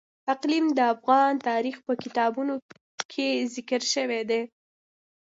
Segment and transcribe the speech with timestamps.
[0.33, 2.53] اقلیم د افغان تاریخ په کتابونو
[3.11, 4.41] کې ذکر شوی دي.